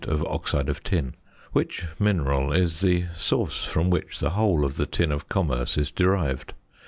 of 0.07 0.25
oxide 0.25 0.67
of 0.67 0.81
tin), 0.83 1.13
which 1.51 1.85
mineral 1.99 2.51
is 2.51 2.79
the 2.79 3.05
source 3.15 3.63
from 3.63 3.91
which 3.91 4.19
the 4.19 4.31
whole 4.31 4.65
of 4.65 4.75
the 4.75 4.87
tin 4.87 5.11
of 5.11 5.29
commerce 5.29 5.77
is 5.77 5.91
derived. 5.91 6.55